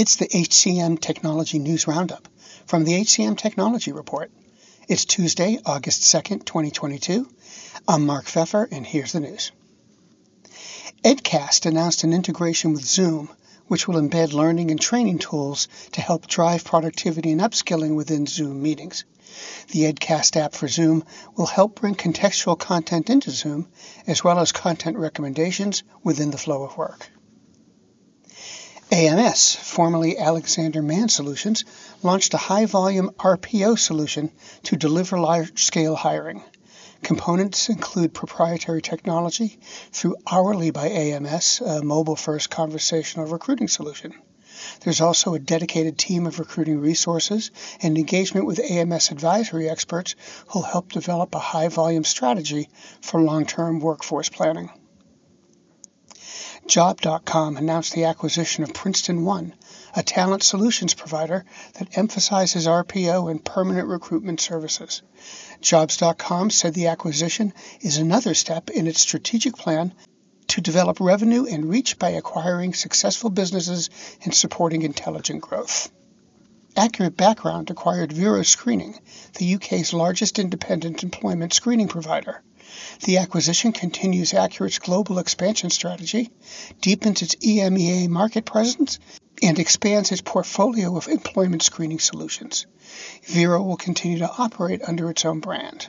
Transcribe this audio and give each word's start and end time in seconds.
It's 0.00 0.16
the 0.16 0.28
HCM 0.28 0.98
Technology 0.98 1.58
News 1.58 1.86
Roundup 1.86 2.26
from 2.64 2.84
the 2.84 2.98
HCM 3.02 3.36
Technology 3.36 3.92
Report. 3.92 4.30
It's 4.88 5.04
Tuesday, 5.04 5.58
August 5.66 6.00
2nd, 6.00 6.46
2022. 6.46 7.28
I'm 7.86 8.06
Mark 8.06 8.24
Feffer, 8.24 8.66
and 8.72 8.86
here's 8.86 9.12
the 9.12 9.20
news. 9.20 9.52
EdCast 11.04 11.66
announced 11.66 12.02
an 12.02 12.14
integration 12.14 12.72
with 12.72 12.82
Zoom, 12.82 13.28
which 13.66 13.86
will 13.86 14.00
embed 14.00 14.32
learning 14.32 14.70
and 14.70 14.80
training 14.80 15.18
tools 15.18 15.68
to 15.92 16.00
help 16.00 16.26
drive 16.26 16.64
productivity 16.64 17.32
and 17.32 17.42
upskilling 17.42 17.94
within 17.94 18.24
Zoom 18.24 18.62
meetings. 18.62 19.04
The 19.68 19.92
EdCast 19.92 20.34
app 20.40 20.54
for 20.54 20.66
Zoom 20.66 21.04
will 21.36 21.44
help 21.44 21.78
bring 21.78 21.94
contextual 21.94 22.58
content 22.58 23.10
into 23.10 23.30
Zoom, 23.30 23.68
as 24.06 24.24
well 24.24 24.38
as 24.38 24.50
content 24.50 24.96
recommendations 24.96 25.82
within 26.02 26.30
the 26.30 26.38
flow 26.38 26.62
of 26.62 26.78
work. 26.78 27.10
AMS, 28.92 29.54
formerly 29.54 30.18
Alexander 30.18 30.82
Mann 30.82 31.08
Solutions, 31.08 31.64
launched 32.02 32.34
a 32.34 32.38
high 32.38 32.66
volume 32.66 33.10
RPO 33.20 33.78
solution 33.78 34.32
to 34.64 34.74
deliver 34.74 35.16
large 35.16 35.62
scale 35.62 35.94
hiring. 35.94 36.42
Components 37.00 37.68
include 37.68 38.12
proprietary 38.12 38.82
technology 38.82 39.60
through 39.92 40.16
Hourly 40.28 40.72
by 40.72 40.88
AMS, 40.88 41.62
a 41.64 41.84
mobile 41.84 42.16
first 42.16 42.50
conversational 42.50 43.26
recruiting 43.26 43.68
solution. 43.68 44.12
There's 44.80 45.00
also 45.00 45.34
a 45.34 45.38
dedicated 45.38 45.96
team 45.96 46.26
of 46.26 46.40
recruiting 46.40 46.80
resources 46.80 47.52
and 47.80 47.96
engagement 47.96 48.46
with 48.46 48.58
AMS 48.58 49.12
advisory 49.12 49.70
experts 49.70 50.16
who'll 50.48 50.62
help 50.62 50.90
develop 50.90 51.32
a 51.36 51.38
high 51.38 51.68
volume 51.68 52.02
strategy 52.02 52.68
for 53.02 53.22
long 53.22 53.46
term 53.46 53.78
workforce 53.78 54.28
planning. 54.28 54.70
Job.com 56.66 57.56
announced 57.56 57.94
the 57.94 58.04
acquisition 58.04 58.62
of 58.62 58.74
Princeton 58.74 59.24
One, 59.24 59.54
a 59.96 60.02
talent 60.02 60.42
solutions 60.42 60.94
provider 60.94 61.44
that 61.74 61.98
emphasizes 61.98 62.66
RPO 62.66 63.30
and 63.30 63.44
permanent 63.44 63.88
recruitment 63.88 64.40
services. 64.40 65.02
Jobs.com 65.60 66.50
said 66.50 66.74
the 66.74 66.86
acquisition 66.86 67.52
is 67.80 67.96
another 67.96 68.34
step 68.34 68.70
in 68.70 68.86
its 68.86 69.00
strategic 69.00 69.56
plan 69.56 69.94
to 70.48 70.60
develop 70.60 71.00
revenue 71.00 71.46
and 71.46 71.68
reach 71.68 71.98
by 71.98 72.10
acquiring 72.10 72.74
successful 72.74 73.30
businesses 73.30 73.90
and 74.24 74.34
supporting 74.34 74.82
intelligent 74.82 75.40
growth. 75.42 75.90
Accurate 76.76 77.16
Background 77.16 77.70
acquired 77.70 78.12
Vero 78.12 78.42
Screening, 78.42 78.98
the 79.38 79.54
UK's 79.56 79.92
largest 79.92 80.38
independent 80.38 81.02
employment 81.02 81.52
screening 81.52 81.88
provider. 81.88 82.42
The 83.04 83.18
acquisition 83.18 83.72
continues 83.72 84.32
Accurate's 84.32 84.78
global 84.78 85.18
expansion 85.18 85.70
strategy, 85.70 86.30
deepens 86.80 87.22
its 87.22 87.36
EMEA 87.36 88.08
market 88.08 88.44
presence, 88.44 88.98
and 89.42 89.58
expands 89.58 90.12
its 90.12 90.20
portfolio 90.20 90.96
of 90.96 91.08
employment 91.08 91.62
screening 91.62 91.98
solutions. 91.98 92.66
Vero 93.24 93.62
will 93.62 93.76
continue 93.76 94.18
to 94.18 94.30
operate 94.38 94.82
under 94.86 95.10
its 95.10 95.24
own 95.24 95.40
brand. 95.40 95.88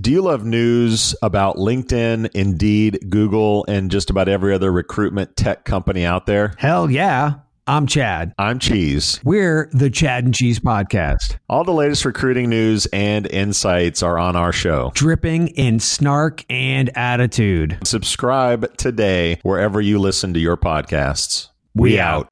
Do 0.00 0.12
you 0.12 0.22
love 0.22 0.44
news 0.44 1.16
about 1.22 1.56
LinkedIn, 1.56 2.30
Indeed, 2.32 3.06
Google, 3.08 3.64
and 3.66 3.90
just 3.90 4.10
about 4.10 4.28
every 4.28 4.54
other 4.54 4.70
recruitment 4.70 5.36
tech 5.36 5.64
company 5.64 6.04
out 6.04 6.26
there? 6.26 6.54
Hell 6.58 6.88
yeah. 6.88 7.34
I'm 7.68 7.86
Chad. 7.86 8.32
I'm 8.38 8.58
Cheese. 8.60 9.20
We're 9.24 9.68
the 9.74 9.90
Chad 9.90 10.24
and 10.24 10.34
Cheese 10.34 10.58
Podcast. 10.58 11.36
All 11.50 11.64
the 11.64 11.72
latest 11.74 12.06
recruiting 12.06 12.48
news 12.48 12.86
and 12.94 13.26
insights 13.26 14.02
are 14.02 14.18
on 14.18 14.36
our 14.36 14.54
show. 14.54 14.90
Dripping 14.94 15.48
in 15.48 15.78
snark 15.78 16.46
and 16.48 16.88
attitude. 16.96 17.76
Subscribe 17.84 18.74
today 18.78 19.38
wherever 19.42 19.82
you 19.82 19.98
listen 19.98 20.32
to 20.32 20.40
your 20.40 20.56
podcasts. 20.56 21.48
We 21.74 22.00
out. 22.00 22.30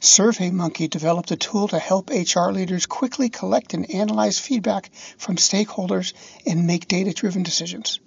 SurveyMonkey 0.00 0.90
developed 0.90 1.30
a 1.30 1.36
tool 1.36 1.68
to 1.68 1.78
help 1.78 2.10
HR 2.10 2.50
leaders 2.50 2.86
quickly 2.86 3.28
collect 3.28 3.74
and 3.74 3.88
analyze 3.88 4.40
feedback 4.40 4.90
from 5.18 5.36
stakeholders 5.36 6.14
and 6.44 6.66
make 6.66 6.88
data 6.88 7.12
driven 7.12 7.44
decisions. 7.44 8.00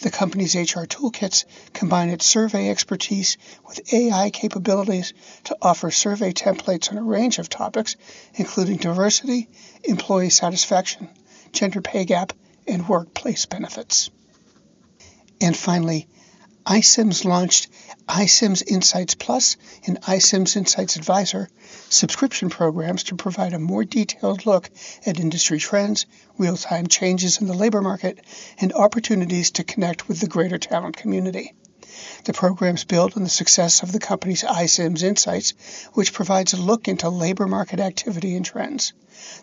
The 0.00 0.10
company's 0.10 0.54
HR 0.54 0.84
toolkits 0.84 1.44
combine 1.72 2.10
its 2.10 2.26
survey 2.26 2.70
expertise 2.70 3.36
with 3.66 3.92
AI 3.92 4.30
capabilities 4.30 5.12
to 5.44 5.56
offer 5.62 5.90
survey 5.90 6.32
templates 6.32 6.90
on 6.90 6.98
a 6.98 7.02
range 7.02 7.38
of 7.38 7.48
topics, 7.48 7.96
including 8.34 8.76
diversity, 8.76 9.48
employee 9.84 10.30
satisfaction, 10.30 11.08
gender 11.52 11.80
pay 11.80 12.04
gap, 12.04 12.32
and 12.66 12.88
workplace 12.88 13.46
benefits. 13.46 14.10
And 15.40 15.56
finally, 15.56 16.08
iCIMS 16.66 17.26
launched 17.26 17.68
iCIMS 18.08 18.62
Insights 18.66 19.14
Plus 19.14 19.58
and 19.86 20.00
iCIMS 20.00 20.56
Insights 20.56 20.96
Advisor 20.96 21.50
subscription 21.90 22.48
programs 22.48 23.04
to 23.04 23.16
provide 23.16 23.52
a 23.52 23.58
more 23.58 23.84
detailed 23.84 24.46
look 24.46 24.70
at 25.04 25.20
industry 25.20 25.58
trends, 25.58 26.06
real 26.38 26.56
time 26.56 26.86
changes 26.86 27.38
in 27.38 27.48
the 27.48 27.52
labor 27.52 27.82
market, 27.82 28.18
and 28.58 28.72
opportunities 28.72 29.50
to 29.50 29.62
connect 29.64 30.08
with 30.08 30.20
the 30.20 30.26
greater 30.26 30.56
talent 30.56 30.96
community. 30.96 31.52
The 32.24 32.32
programs 32.32 32.84
build 32.84 33.14
on 33.14 33.24
the 33.24 33.28
success 33.28 33.82
of 33.82 33.92
the 33.92 34.00
company's 34.00 34.42
iCIMS 34.42 35.02
Insights, 35.02 35.52
which 35.92 36.14
provides 36.14 36.54
a 36.54 36.56
look 36.56 36.88
into 36.88 37.10
labor 37.10 37.46
market 37.46 37.78
activity 37.78 38.36
and 38.36 38.44
trends. 38.44 38.94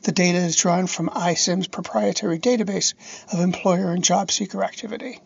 The 0.01 0.11
data 0.11 0.39
is 0.39 0.55
drawn 0.55 0.87
from 0.87 1.09
iCIMS' 1.09 1.69
proprietary 1.69 2.39
database 2.39 2.95
of 3.31 3.41
employer 3.41 3.91
and 3.91 4.03
job 4.03 4.31
seeker 4.31 4.63
activity. 4.63 5.19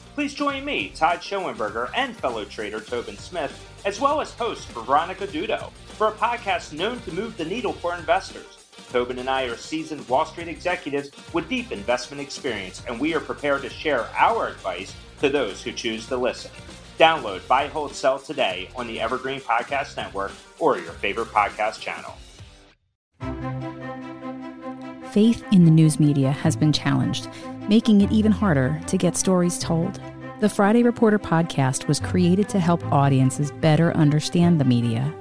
Please 0.13 0.33
join 0.33 0.65
me, 0.65 0.91
Todd 0.93 1.19
Schoenberger, 1.19 1.89
and 1.95 2.15
fellow 2.15 2.43
trader 2.43 2.81
Tobin 2.81 3.17
Smith, 3.17 3.65
as 3.85 4.01
well 4.01 4.19
as 4.19 4.33
host 4.33 4.67
Veronica 4.69 5.25
Dudo, 5.25 5.71
for 5.97 6.07
a 6.07 6.11
podcast 6.11 6.73
known 6.73 6.99
to 7.01 7.13
move 7.13 7.37
the 7.37 7.45
needle 7.45 7.73
for 7.73 7.95
investors. 7.95 8.57
Tobin 8.91 9.19
and 9.19 9.29
I 9.29 9.43
are 9.43 9.55
seasoned 9.55 10.07
Wall 10.09 10.25
Street 10.25 10.49
executives 10.49 11.11
with 11.31 11.47
deep 11.47 11.71
investment 11.71 12.21
experience, 12.21 12.83
and 12.87 12.99
we 12.99 13.13
are 13.15 13.21
prepared 13.21 13.61
to 13.61 13.69
share 13.69 14.07
our 14.17 14.49
advice 14.49 14.93
to 15.21 15.29
those 15.29 15.63
who 15.63 15.71
choose 15.71 16.05
to 16.07 16.17
listen. 16.17 16.51
Download 16.97 17.47
Buy, 17.47 17.67
Hold, 17.67 17.95
Sell 17.95 18.19
today 18.19 18.69
on 18.75 18.87
the 18.87 18.99
Evergreen 18.99 19.39
Podcast 19.39 19.95
Network 19.95 20.33
or 20.59 20.77
your 20.77 20.91
favorite 20.93 21.29
podcast 21.29 21.79
channel. 21.79 22.13
Faith 25.11 25.43
in 25.51 25.65
the 25.65 25.71
news 25.71 25.99
media 25.99 26.31
has 26.31 26.55
been 26.55 26.71
challenged, 26.71 27.27
making 27.71 28.01
it 28.01 28.11
even 28.11 28.33
harder 28.33 28.77
to 28.85 28.97
get 28.97 29.15
stories 29.15 29.57
told. 29.57 30.01
The 30.41 30.49
Friday 30.49 30.83
Reporter 30.83 31.17
podcast 31.17 31.87
was 31.87 32.01
created 32.01 32.49
to 32.49 32.59
help 32.59 32.83
audiences 32.91 33.49
better 33.49 33.95
understand 33.95 34.59
the 34.59 34.65
media 34.65 35.13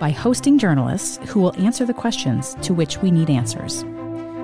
by 0.00 0.10
hosting 0.10 0.58
journalists 0.58 1.20
who 1.28 1.38
will 1.38 1.54
answer 1.62 1.86
the 1.86 1.94
questions 1.94 2.56
to 2.62 2.74
which 2.74 2.98
we 3.02 3.12
need 3.12 3.30
answers. 3.30 3.84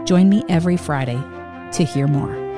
Join 0.04 0.28
me 0.28 0.44
every 0.48 0.76
Friday 0.76 1.20
to 1.72 1.84
hear 1.84 2.06
more. 2.06 2.51